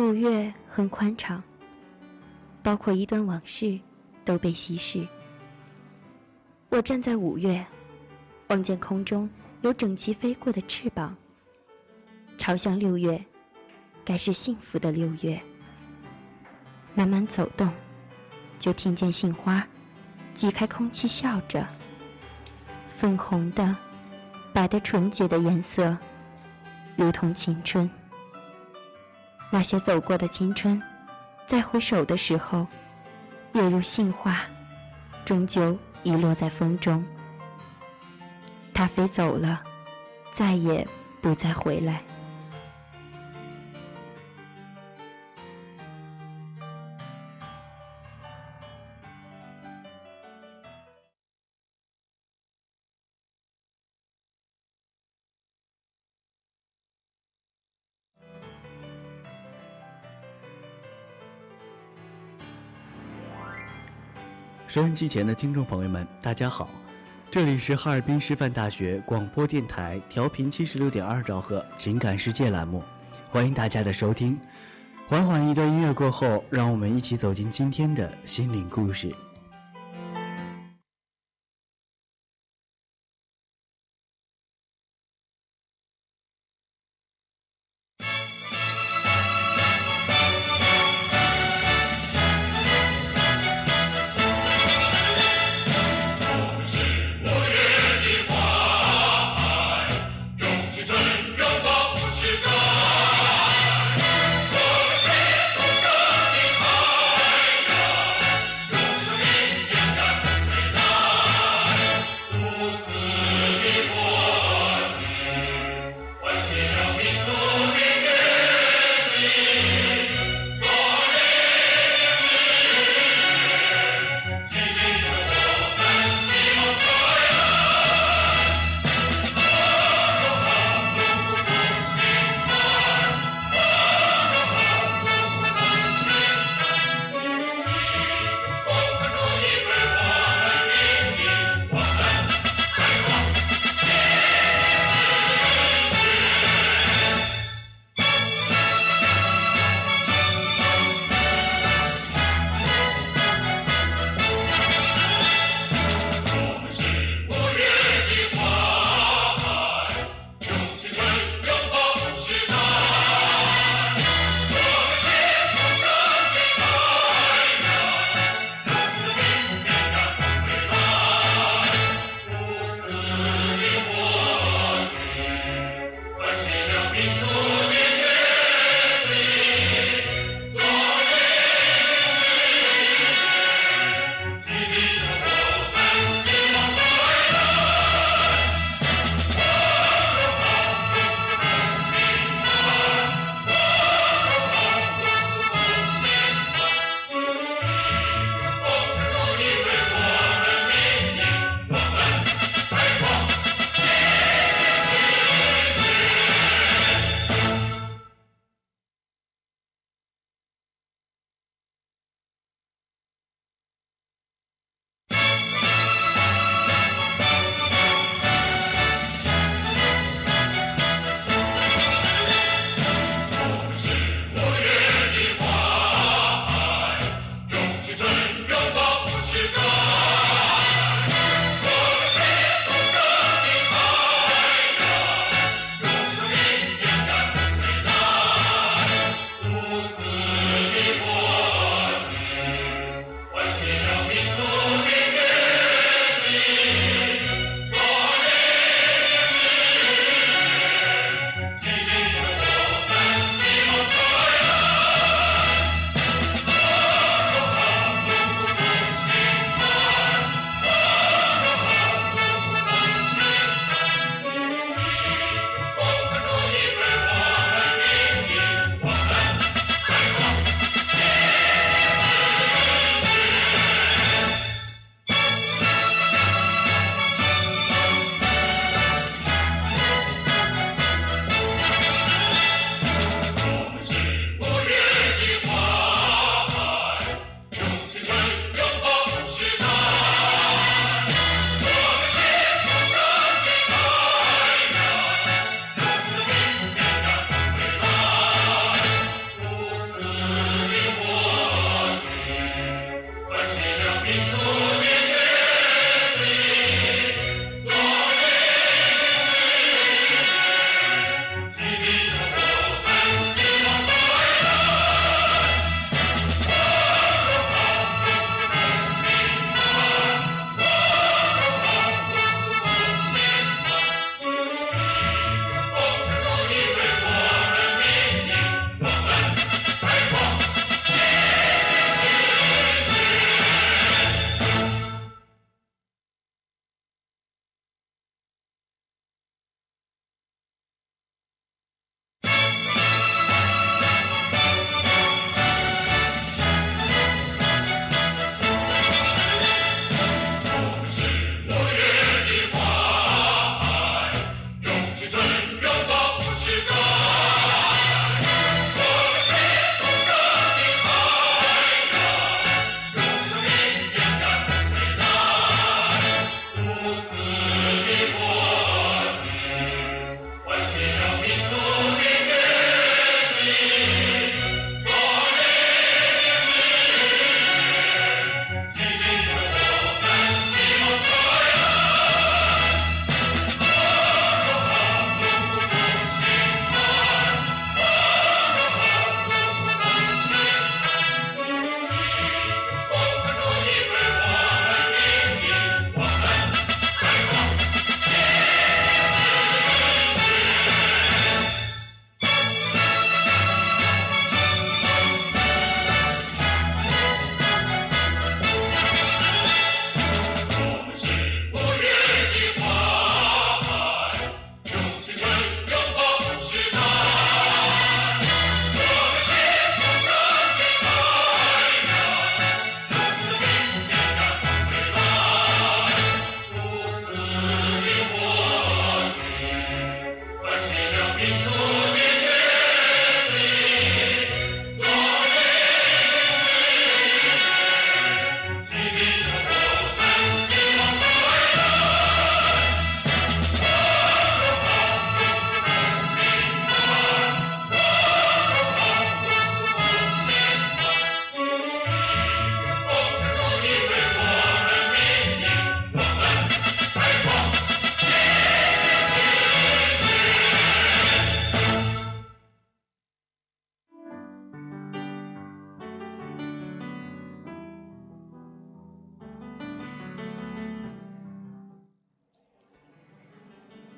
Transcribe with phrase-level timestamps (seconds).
[0.00, 1.42] 五月很宽敞，
[2.62, 3.78] 包括一段往事
[4.24, 5.06] 都被稀释。
[6.70, 7.62] 我站在五月，
[8.48, 9.28] 望见空中
[9.60, 11.14] 有整齐飞过的翅膀，
[12.38, 13.22] 朝向六月，
[14.02, 15.38] 该是幸福的六月。
[16.94, 17.70] 慢慢走动，
[18.58, 19.62] 就听见杏花
[20.32, 21.66] 挤开空气笑着，
[22.88, 23.76] 粉红的、
[24.54, 25.94] 白的纯洁的颜色，
[26.96, 27.88] 如同青春。
[29.50, 30.80] 那些走过的青春，
[31.44, 32.66] 再回首的时候，
[33.52, 34.40] 也如杏花，
[35.24, 37.04] 终究遗落在风中。
[38.72, 39.60] 它飞走了，
[40.32, 40.86] 再也
[41.20, 42.00] 不再回来。
[64.80, 66.70] 收音机前的听众朋友们，大家好，
[67.30, 72.82] 这里是哈尔滨师范大学广播电台调频七十六点二兆赫情感世界栏目，
[73.30, 74.40] 欢迎大家的收听。
[75.06, 79.14] 缓缓一段音乐过后，让我们一起走进今天的心灵故事。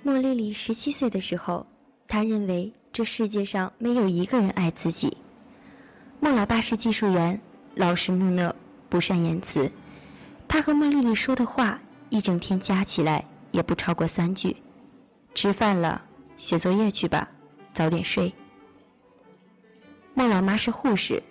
[0.04, 1.64] 莫莉莉十七岁的时候，
[2.09, 5.16] 她认为这世界上没有一个人爱自己。
[6.18, 7.40] 莫老爸是技术员，
[7.76, 8.52] 老实木讷，
[8.88, 9.71] 不善言辞。
[10.49, 11.80] 他和莫莉莉说的话，
[12.11, 14.56] 一整天加起来也不超过三句。
[15.35, 16.04] 吃饭了，
[16.37, 17.28] 写作业去吧，
[17.73, 18.32] 早点睡。
[20.14, 21.23] 莫老妈是护士，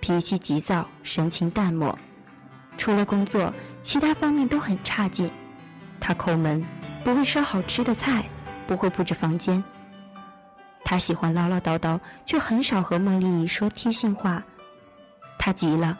[0.00, 1.98] 脾气急躁，神情淡漠，
[2.78, 5.30] 除了工作，其他方面都很差劲。
[6.00, 6.66] 他抠门。
[7.02, 8.28] 不会烧好吃的菜，
[8.66, 9.64] 不会布置房间。
[10.84, 14.44] 他喜欢唠唠叨叨，却很少和莫莉莉说贴心话。
[15.38, 15.98] 他急了，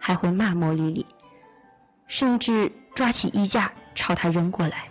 [0.00, 1.06] 还会骂莫莉莉，
[2.08, 4.88] 甚至抓起衣架朝她扔过来。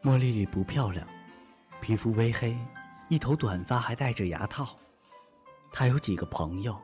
[0.00, 1.06] 莫莉莉不漂亮，
[1.82, 2.56] 皮肤微黑，
[3.08, 4.78] 一头短发还戴着牙套。
[5.70, 6.74] 她有几个朋友，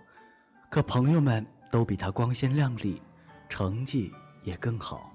[0.68, 3.00] 可朋友们都比她光鲜亮丽，
[3.48, 5.11] 成绩也更好。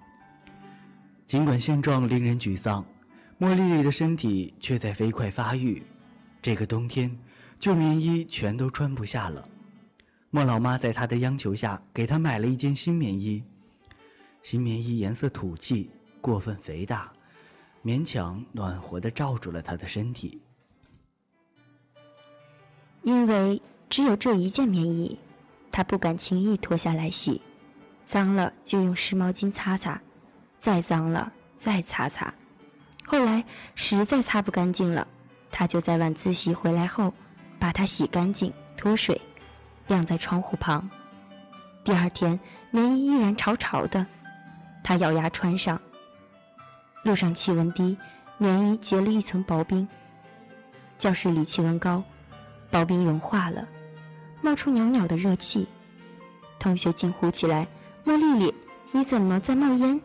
[1.27, 2.85] 尽管现状令人沮丧，
[3.37, 5.83] 莫莉莉的身体却在飞快发育。
[6.41, 7.19] 这个冬天，
[7.59, 9.45] 旧棉衣全都穿不下了。
[10.29, 13.43] 莫老妈在她的央求下，给她买了一件新棉衣。
[14.41, 15.91] 新棉衣颜色土气，
[16.21, 17.11] 过分肥大，
[17.83, 20.41] 勉强暖和地罩住了她的身体。
[23.03, 25.19] 因为只有这一件棉衣，
[25.71, 27.41] 她不敢轻易脱下来洗，
[28.05, 30.01] 脏了就用湿毛巾擦擦。
[30.67, 32.33] 再脏了，再擦擦。
[33.05, 33.45] 后来
[33.75, 35.07] 实在擦不干净了，
[35.49, 37.13] 他就在晚自习回来后，
[37.57, 39.21] 把它洗干净，脱水，
[39.87, 40.89] 晾在窗户旁。
[41.85, 42.37] 第二天，
[42.69, 44.05] 棉衣依然潮潮的，
[44.83, 45.79] 他咬牙穿上。
[47.01, 47.97] 路上气温低，
[48.37, 49.87] 棉衣结了一层薄冰。
[50.97, 52.03] 教室里气温高，
[52.69, 53.65] 薄冰融化了，
[54.41, 55.65] 冒出袅袅的热气。
[56.59, 57.65] 同学惊呼起来
[58.03, 58.53] ：“莫莉莉，
[58.91, 60.01] 你怎么在冒烟？”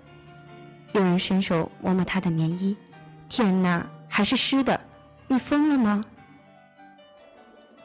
[0.92, 2.76] 有人伸手摸摸他的棉衣，
[3.28, 4.78] 天哪，还是湿的！
[5.26, 6.04] 你疯了吗？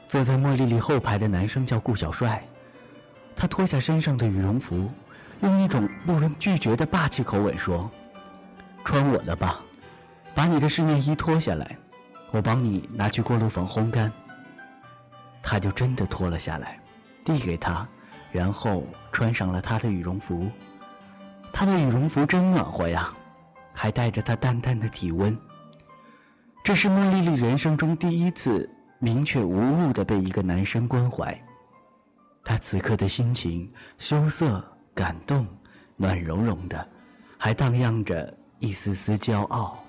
[0.08, 2.46] 坐在莫莉莉后排的男生叫顾小帅，
[3.36, 4.90] 他脱下身上的羽绒服，
[5.42, 7.90] 用一种不容拒绝的霸气口吻说
[8.84, 9.62] ：“穿我的吧，
[10.36, 11.78] 把你的湿棉衣脱下来，
[12.32, 14.12] 我帮你拿去锅炉房烘干。”
[15.42, 16.78] 他就真的脱了下来，
[17.24, 17.88] 递给他，
[18.34, 20.52] 然后穿上了他的羽绒服。
[21.60, 23.12] 她的羽绒服真暖和呀，
[23.74, 25.36] 还带着她淡淡的体温。
[26.64, 31.36] 这是莫莉莉人生中第一次明确无误的被一个男生关怀。
[32.44, 33.68] 她此刻的心情
[33.98, 35.48] 羞涩、感动、
[35.96, 36.88] 暖融融的，
[37.40, 39.84] 还荡漾着一丝丝骄傲。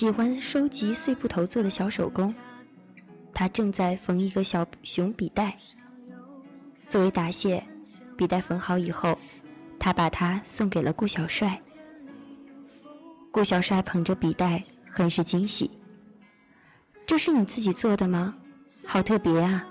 [0.00, 2.34] 喜欢收集碎布头做的小手工，
[3.34, 5.58] 他正在缝一个小熊笔袋。
[6.88, 7.62] 作为答谢，
[8.16, 9.18] 笔袋缝好以后，
[9.78, 11.60] 他把它送给了顾小帅。
[13.30, 15.70] 顾小帅捧着笔袋，很是惊喜
[17.04, 18.34] ：“这是你自己做的吗？
[18.86, 19.68] 好特别啊！”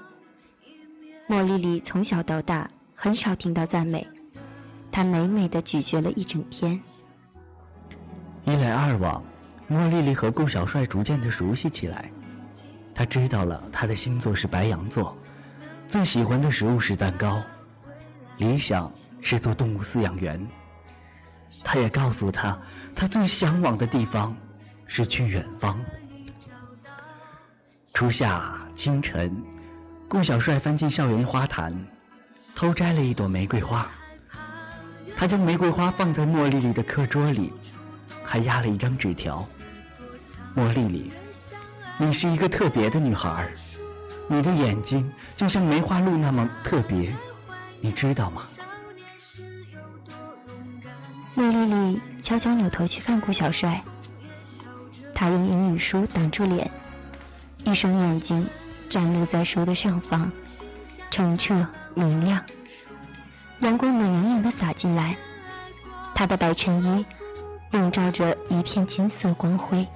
[1.25, 4.07] 莫莉莉从小到大很少听到赞美，
[4.91, 6.79] 她美美的咀嚼了一整天。
[8.43, 9.23] 一来二往。
[9.71, 12.11] 莫莉莉和顾小帅逐渐的熟悉起来，
[12.93, 15.15] 他知道了他的星座是白羊座，
[15.85, 17.39] 最喜欢的食物是蛋糕，
[18.37, 20.43] 理想是做动物饲养员。
[21.63, 22.59] 他也告诉他，
[22.95, 24.35] 他最向往的地方
[24.87, 25.79] 是去远方。
[27.93, 29.31] 初夏清晨，
[30.07, 31.77] 顾小帅翻进校园花坛，
[32.55, 33.87] 偷摘了一朵玫瑰花。
[35.15, 37.53] 他将玫瑰花放在莫莉莉的课桌里，
[38.23, 39.47] 还压了一张纸条。
[40.55, 41.11] 莫莉莉，
[41.97, 43.47] 你是一个特别的女孩，
[44.27, 47.15] 你的眼睛就像梅花鹿那么特别，
[47.79, 48.41] 你知道吗？
[51.35, 53.81] 莫莉莉悄悄扭头去看顾小帅，
[55.13, 56.69] 他用英语书挡住脸，
[57.63, 58.45] 一双眼睛
[58.89, 60.29] 展露在书的上方，
[61.09, 62.43] 澄澈明亮。
[63.59, 65.15] 阳光暖洋洋的洒进来，
[66.13, 67.05] 他的白衬衣
[67.71, 69.87] 笼罩着一片金色光辉。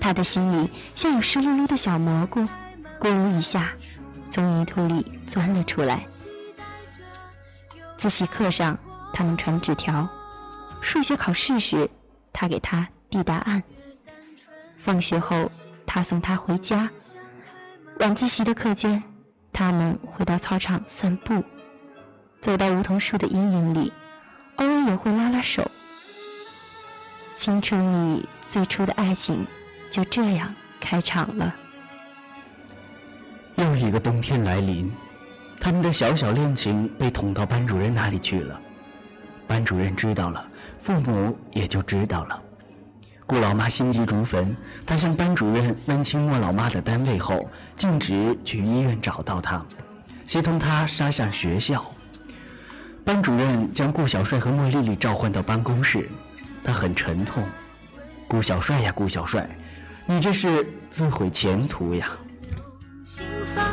[0.00, 2.40] 他的心里像有湿漉漉的小蘑菇，
[2.98, 3.70] 咕噜一下
[4.30, 6.06] 从泥土里钻了出来。
[7.98, 8.78] 自习课上，
[9.12, 10.08] 他们传纸条；
[10.80, 11.88] 数学考试时，
[12.32, 13.60] 他给他递答案；
[14.78, 15.52] 放学后，
[15.86, 16.88] 他送他回家；
[17.98, 19.02] 晚自习的课间，
[19.52, 21.44] 他们回到操场散步，
[22.40, 23.92] 走到梧桐树的阴影里，
[24.56, 25.70] 偶尔也会拉拉手。
[27.36, 29.46] 青春里最初的爱情。
[29.90, 31.54] 就这样开场了。
[33.56, 34.90] 又一个冬天来临，
[35.58, 38.60] 他们的小小恋情被捅到班主任那里去了。
[39.46, 40.48] 班主任知道了，
[40.78, 42.42] 父母也就知道了。
[43.26, 49.64] 顾老妈心急如焚，她向班主任问清莫老妈的单位后，径直去医院找到她，
[50.24, 51.84] 协同她杀向学校。
[53.04, 56.08] 班主任将顾小帅和莫丽丽召唤到办公室，
[56.62, 57.44] 他很沉痛。
[58.28, 59.48] 顾小帅呀，顾小帅。
[60.06, 62.10] 你这是自毁前途呀！
[63.54, 63.66] 单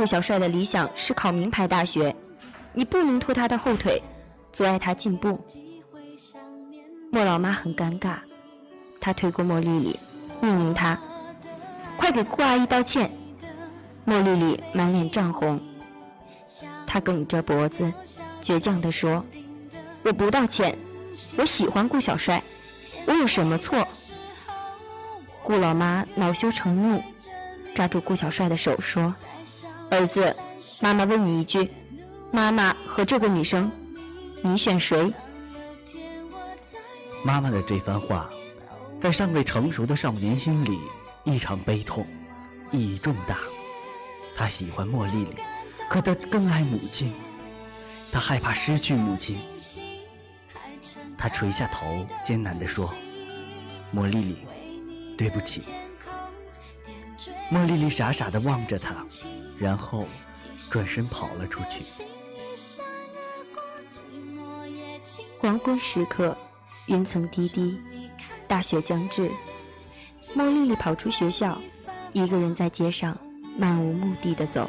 [0.00, 2.16] 顾小帅的理想是考名牌大学，
[2.72, 4.02] 你不能拖他的后腿，
[4.50, 5.38] 阻碍他进步。
[7.12, 8.14] 莫老妈很尴尬，
[8.98, 10.00] 她推过莫丽丽，
[10.40, 10.98] 命令她
[12.00, 13.10] ：“快给顾阿姨道歉。”
[14.06, 15.60] 莫丽丽满脸涨红，
[16.86, 17.92] 她梗着脖子，
[18.40, 19.22] 倔强地说
[20.02, 20.78] ：“我不道歉，
[21.36, 22.42] 我喜欢顾小帅，
[23.04, 23.86] 我有什么错？”
[25.44, 27.02] 顾老妈恼羞成怒，
[27.74, 29.14] 抓住顾小帅的手说
[29.90, 30.34] ：“儿子，
[30.80, 31.70] 妈妈问你一句，
[32.32, 33.70] 妈妈和这个女生，
[34.42, 35.12] 你选谁？”
[37.24, 38.30] 妈妈的这番话，
[39.00, 40.78] 在尚未成熟的少年心里
[41.24, 42.06] 异常悲痛，
[42.70, 43.38] 意义重大。
[44.34, 45.36] 他喜欢莫丽丽，
[45.88, 47.12] 可他更爱母亲，
[48.12, 49.38] 他害怕失去母亲。
[51.18, 52.94] 他垂下头，艰难地说
[53.92, 54.46] ：“莫丽丽，
[55.18, 55.64] 对不起。”
[57.50, 59.04] 莫丽丽傻傻地望着他，
[59.60, 60.08] 然后
[60.68, 61.84] 转身跑了出去。
[65.38, 66.36] 黄昏时刻。
[66.86, 67.80] 云层低低，
[68.48, 69.30] 大雪将至。
[70.34, 71.60] 莫丽丽跑出学校，
[72.12, 73.16] 一个人在街上
[73.56, 74.68] 漫无目的的走。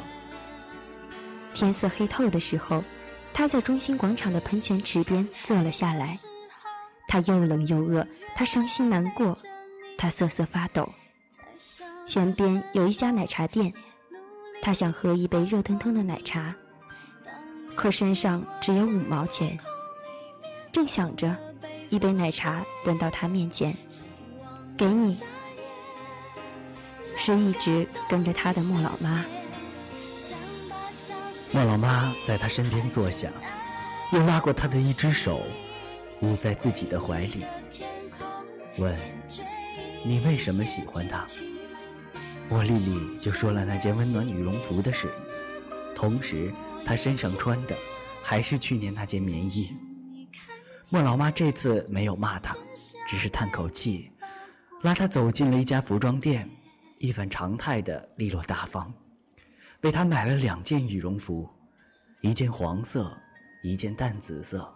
[1.56, 2.84] 天色黑透的时候，
[3.34, 6.20] 她在中心广场的喷泉池边坐了下来。
[7.08, 9.36] 她又冷又饿，她伤心难过，
[9.98, 10.88] 她瑟瑟发抖。
[12.06, 13.74] 前边有一家奶茶店，
[14.62, 16.56] 他想喝一杯热腾腾的奶茶，
[17.76, 19.58] 可身上只有五毛钱。
[20.72, 21.36] 正想着。
[21.90, 23.76] 一杯奶茶端到他面前，
[24.78, 25.20] 给你。
[27.18, 29.26] 是一直跟着他的莫老妈。
[31.52, 33.30] 莫老妈在他身边坐下，
[34.14, 35.42] 又拉过他的一只手，
[36.22, 37.46] 捂在自己的怀里，
[38.78, 38.98] 问
[40.06, 41.28] ：“你为什么喜欢他？”
[42.52, 45.10] 莫莉莉就说了那件温暖羽绒服的事，
[45.96, 47.74] 同时她身上穿的
[48.22, 49.74] 还是去年那件棉衣。
[50.90, 52.54] 莫老妈这次没有骂他，
[53.08, 54.12] 只是叹口气，
[54.82, 56.50] 拉他走进了一家服装店，
[56.98, 58.94] 一反常态的利落大方，
[59.84, 61.50] 为他买了两件羽绒服，
[62.20, 63.18] 一件黄色，
[63.64, 64.70] 一件淡紫色。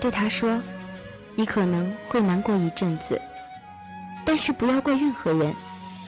[0.00, 0.60] 对他说
[1.36, 3.20] ：“你可能会难过一阵子，
[4.24, 5.54] 但是不要怪任何人，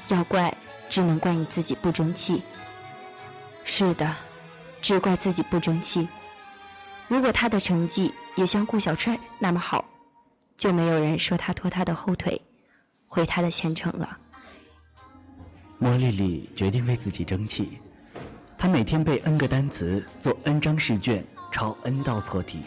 [0.09, 0.53] 要怪
[0.89, 2.43] 只能怪你自己不争气。
[3.65, 4.17] 是的，
[4.81, 6.09] 只怪自己不争气。
[7.07, 9.85] 如果他的成绩也像顾小帅那么好，
[10.57, 12.41] 就没有人说他拖他的后腿，
[13.07, 14.19] 毁他的前程了。”
[15.79, 17.79] 莫莉莉决定为自己争气，
[18.57, 22.63] 她每天背 n 个单词，做 n 张试卷，抄 n 道错题。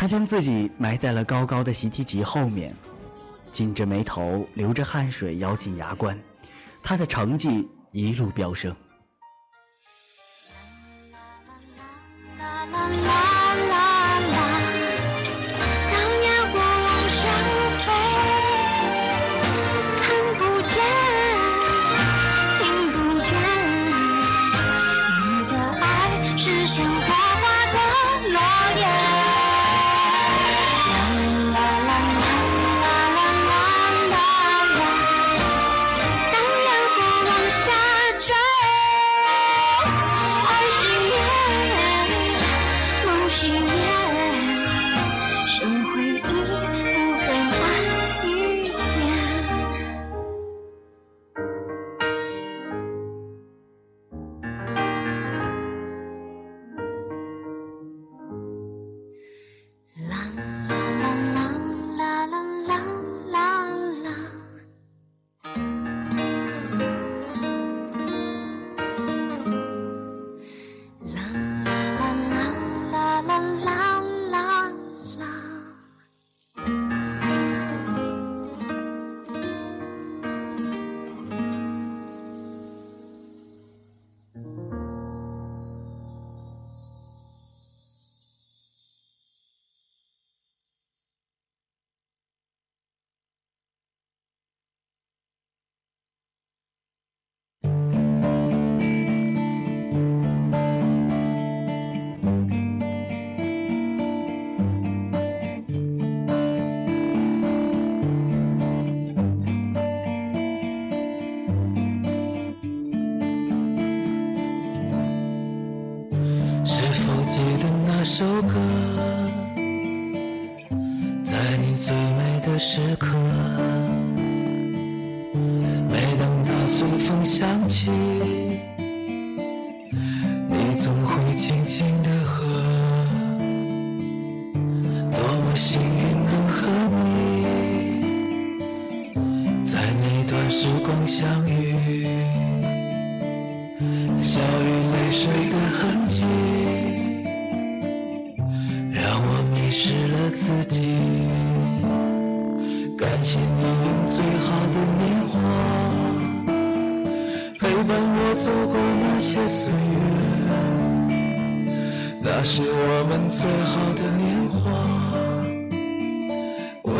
[0.00, 2.74] 他将自己埋在了高高的习题集后面，
[3.52, 6.18] 紧着眉头，流着汗水，咬紧牙关。
[6.82, 8.74] 他的成绩一路飙升。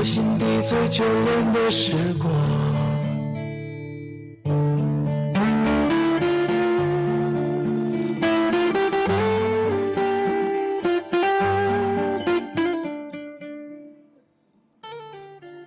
[0.00, 2.32] 我心底最眷恋的时光。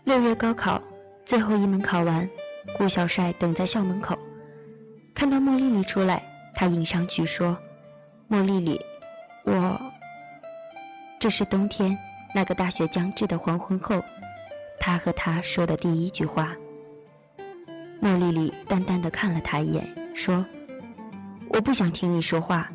[0.04, 0.82] 六月高考
[1.24, 2.28] 最后一门考完，
[2.76, 4.18] 顾小帅等在校门口，
[5.14, 6.24] 看到莫莉莉出来，
[6.56, 7.56] 他迎上去说
[8.28, 8.82] ：“莫莉莉。”
[9.46, 9.80] 我，
[11.20, 11.96] 这是冬天
[12.34, 14.04] 那个大雪将至的黄昏后，
[14.86, 16.54] 他和他说的第一句话。
[18.02, 20.46] 莫莉莉淡淡的看了他一眼，说
[21.48, 22.70] ：“我不想听你说话，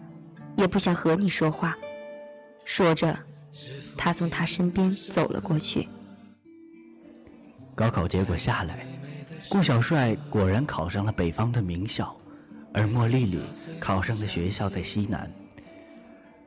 [0.56, 1.76] 也不想和你说话。”
[2.64, 3.14] 说着，
[3.94, 5.86] 他从他身边走了过去。
[7.74, 8.86] 高考结果下来，
[9.50, 12.18] 顾小帅果然考上了北方的名校，
[12.72, 13.38] 而莫莉莉
[13.78, 15.30] 考上的学校在西南。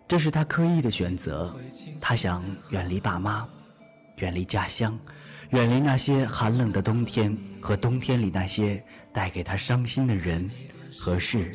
[0.08, 1.56] 这是他刻意的选择，
[2.02, 3.48] 他想远离爸妈，
[4.16, 5.00] 远离家乡，
[5.52, 8.82] 远离那些寒冷的冬天和冬天里那些
[9.12, 10.50] 带给他伤心的人
[10.98, 11.52] 和事。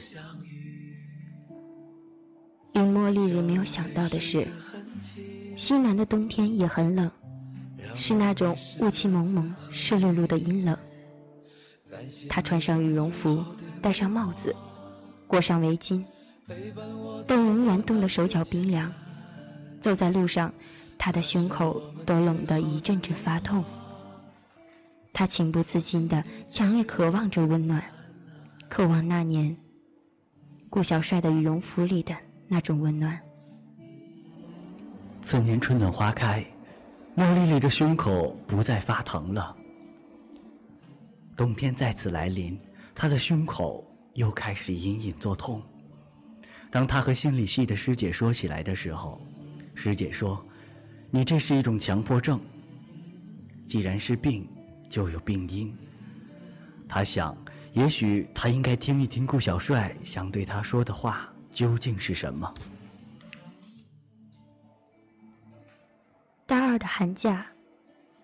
[2.75, 4.47] 令莫莉没有想到的是，
[5.57, 7.11] 西南的冬天也很冷，
[7.95, 10.77] 是那种雾气蒙蒙、湿漉漉的阴冷。
[12.29, 13.43] 他穿上羽绒服，
[13.81, 14.55] 戴上帽子，
[15.27, 16.05] 裹上围巾。
[17.27, 18.93] 但仍然冻得手脚冰凉，
[19.81, 20.53] 走在路上，
[20.99, 23.65] 他的胸口都冷得一阵阵发痛。
[25.19, 27.83] 他情不自禁地强烈渴望着温暖，
[28.69, 29.57] 渴望那年
[30.69, 32.15] 顾小帅的羽绒服里的
[32.47, 33.19] 那种温暖。
[35.23, 36.45] 次年春暖花开，
[37.15, 39.57] 莫莉莉的胸口不再发疼了。
[41.35, 42.61] 冬天再次来临，
[42.95, 45.63] 她的胸口又开始隐隐作痛。
[46.71, 49.19] 当她和心理系的师姐说起来的时候，
[49.75, 50.47] 师姐说
[51.11, 52.39] ：“你这是一种强迫症。
[53.67, 54.47] 既然是病，
[54.89, 55.77] 就有病因。”
[56.89, 57.37] 他想，
[57.73, 62.53] 也许他应该听一听顾小帅想对他说的话究竟是什么。
[66.47, 67.47] 大二的寒假，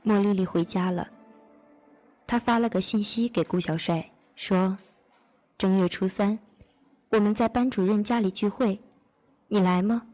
[0.03, 1.09] 莫莉莉回家了。
[2.27, 4.79] 他发了个信息给顾小帅，说
[5.59, 6.39] ：“正月初三，
[7.11, 8.81] 我们在班主任家里聚会，
[9.49, 10.07] 你来吗？”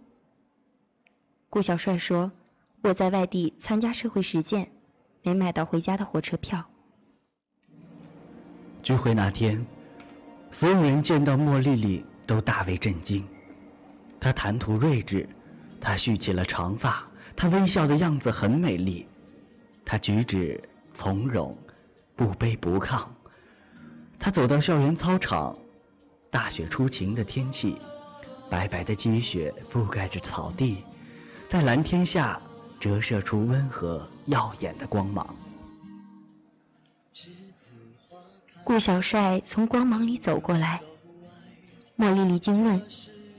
[1.51, 2.32] 顾小帅说
[2.82, 4.72] ：“我在外地参加社会实践，
[5.23, 6.64] 没买到回家的火车票。”
[8.83, 9.66] 聚会那天，
[10.51, 13.27] 所有人见到莫莉莉都大为震惊。
[14.21, 15.29] 她谈吐睿智，
[15.81, 17.07] 她蓄起了长发，
[17.37, 19.07] 她微笑的样子很美丽，
[19.85, 20.62] 她举止
[20.95, 21.57] 从容。
[22.16, 23.07] 不卑不亢。
[24.19, 25.57] 他走到校园操场，
[26.33, 27.81] 大雪初晴的天气，
[28.51, 30.83] 白白的积雪覆盖着草地，
[31.47, 32.43] 在蓝天下
[32.81, 35.35] 折射出温和耀眼的光芒。
[38.64, 40.83] 顾小帅从光芒里走过来，
[41.97, 42.83] 莫莉莉惊问：“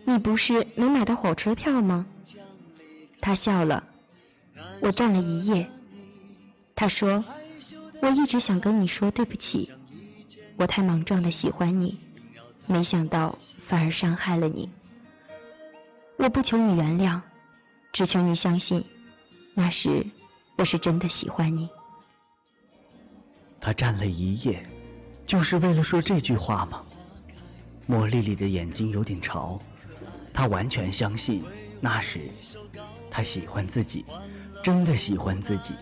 [0.05, 2.05] 你不是没买到火车票吗？”
[3.21, 3.83] 他笑了
[4.81, 5.69] ：“我站了一夜。”
[6.75, 7.23] 他说。
[8.01, 9.69] 我一直想跟你说对不起，
[10.55, 11.99] 我太莽撞的喜欢你，
[12.65, 14.69] 没想到反而伤害了你。
[16.15, 17.19] 我不求你原谅，
[17.91, 18.81] 只求你相信，
[19.61, 20.05] 那时
[20.55, 21.67] 我是真的喜欢你。
[23.59, 24.65] 他站了一夜，
[25.25, 26.85] 就是为了说这句话吗？
[27.85, 29.61] 莫莉莉的眼睛有点潮，
[30.33, 31.43] 她完全相信，
[31.81, 32.31] 那时
[33.11, 34.05] 他喜欢自己，
[34.63, 35.73] 真的喜欢自己。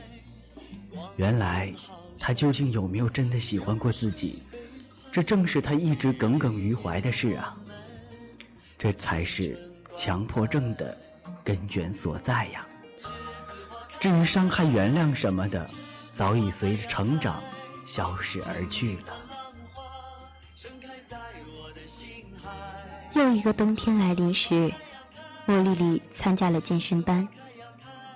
[1.17, 1.71] 原来。
[2.19, 4.41] 他究竟有没有真的喜欢过自己？
[5.11, 7.55] 这正是他一直耿耿于怀的事啊！
[8.75, 10.97] 这才是强迫症的
[11.43, 12.65] 根源所在呀。
[14.00, 15.70] 至于伤害、原谅什么的，
[16.12, 17.41] 早已随着成长
[17.86, 19.22] 消失而去了。
[23.14, 24.72] 又一个冬天来临时，
[25.45, 27.28] 莫莉莉参加了健身班，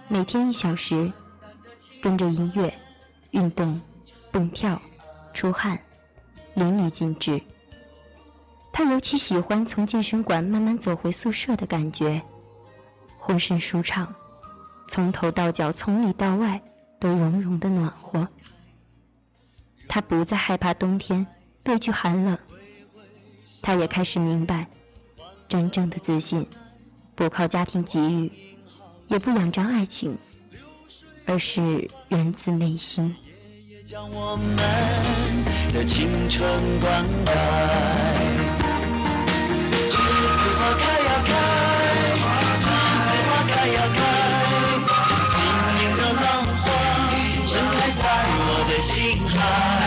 [0.08, 1.12] 每天一小时，
[2.02, 2.74] 跟着音乐
[3.32, 3.82] 运动。
[4.34, 4.82] 蹦跳、
[5.34, 5.78] 出汗，
[6.54, 7.42] 淋漓尽致。
[8.72, 12.22] 他尤其喜欢从健身馆慢慢走回宿舍的感觉，
[13.18, 14.16] 浑身舒畅，
[14.94, 16.62] 从头到脚、从里到外
[17.00, 18.28] 都融融的暖和。
[19.88, 21.26] 他不再害怕冬天
[21.64, 22.38] 畏惧寒冷，
[23.62, 24.68] 他也开始明白，
[25.48, 26.46] 真正的自信，
[27.16, 28.30] 不靠家庭给予，
[29.08, 30.18] 也不仰仗爱情，
[31.26, 33.16] 而是源自内心。
[35.74, 36.46] 的青春
[36.82, 37.32] 灌溉。
[39.90, 41.32] 栀子花开呀开，
[42.20, 42.22] 栀
[42.60, 42.68] 子
[43.30, 44.11] 花开呀开，
[49.42, 49.81] 心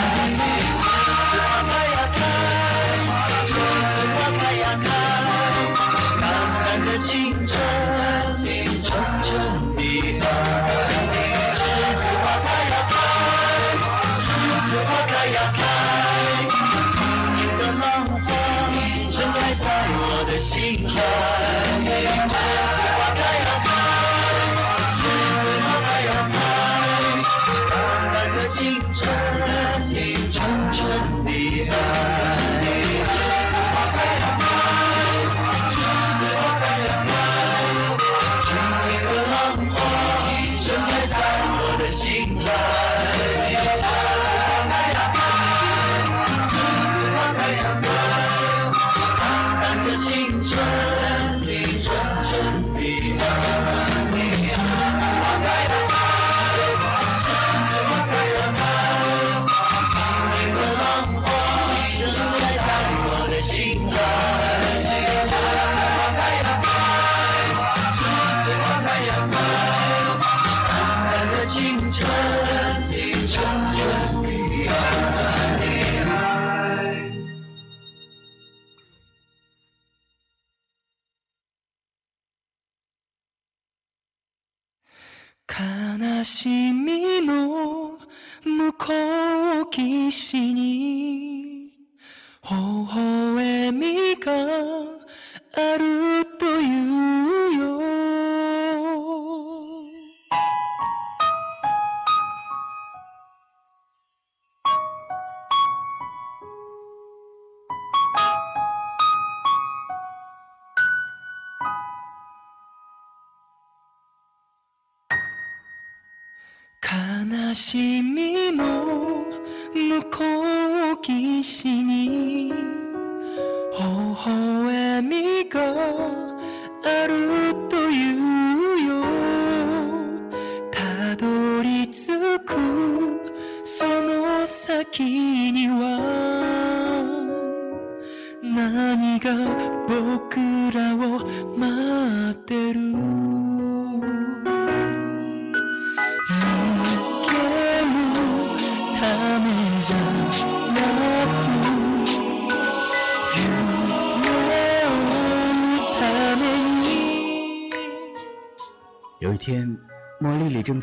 [90.15, 91.34] 信你。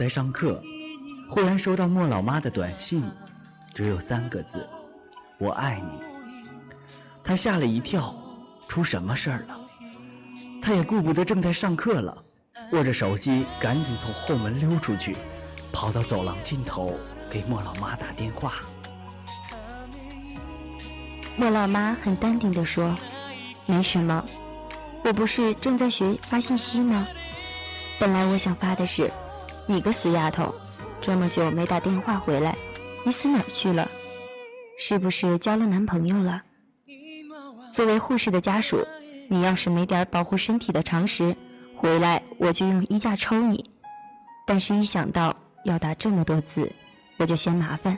[0.02, 0.60] 在上课，
[1.30, 3.04] 忽然收到莫老妈的短信，
[3.72, 4.68] 只有三个字
[5.38, 6.02] ：“我爱你。”
[7.24, 8.12] 她吓了一跳，
[8.68, 9.62] 出什么事儿了？
[10.60, 12.18] 她也顾不得正在上课了，
[12.72, 15.16] 握着手机赶紧从后门溜出去，
[15.72, 16.98] 跑到走廊尽头
[17.30, 18.54] 给莫老妈打电话。
[21.36, 22.98] 莫老妈很淡定地说
[23.70, 24.26] ：“没什么，
[25.04, 27.08] 我不是正在学发信息吗？
[28.00, 29.14] 本来我想发的是，
[29.72, 30.54] 你个死丫头，
[31.00, 32.54] 这么久没打电话回来，
[33.06, 33.90] 你死哪儿去了？
[34.78, 36.42] 是不是交了男朋友了？
[37.72, 38.86] 作为护士的家属，
[39.30, 41.34] 你要是没点保护身体的常识，
[41.74, 43.64] 回来我就用衣架抽你。
[44.46, 46.70] 但是，一想到要打这么多字，
[47.16, 47.98] 我就嫌麻烦，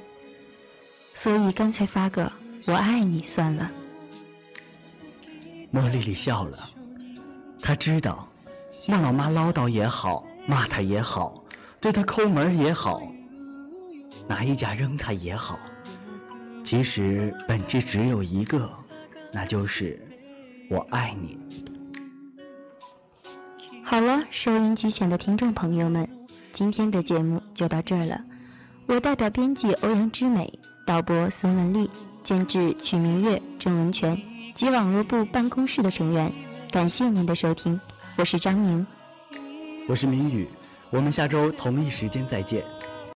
[1.15, 2.31] 所以干脆发个
[2.67, 3.71] ‘我爱你’算了。”
[5.71, 6.69] 莫莉莉笑了，
[7.63, 8.27] 她知道，
[8.87, 11.42] 莫老妈唠叨也好，骂她也好，
[11.83, 13.03] 对他抠门也好，
[14.25, 15.59] 拿一架扔他也好，
[16.63, 18.71] 其实本质只有一个，
[19.33, 20.01] 那就是
[20.69, 21.37] 我爱你。
[23.83, 26.07] 好了，收音机前的听众朋友们，
[26.53, 28.23] 今天的节目就到这儿了。
[28.85, 30.57] 我代表编辑欧阳之美、
[30.87, 31.89] 导播孙文丽、
[32.23, 34.17] 监制曲明月、郑文全
[34.55, 36.31] 及网络部办公室的成员，
[36.71, 37.77] 感谢您的收听，
[38.15, 38.87] 我是张宁。
[39.89, 40.47] 我是明宇，
[40.93, 42.63] 我们下周同一时间再见。